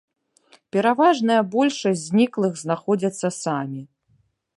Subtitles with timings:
[0.75, 3.81] Пераважная большасць зніклых знаходзяцца самі.